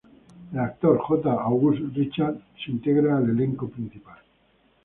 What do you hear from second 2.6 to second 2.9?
se